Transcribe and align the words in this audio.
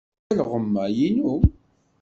Alɣem-a 0.31 0.83
i 1.05 1.09
nnu. 1.11 1.35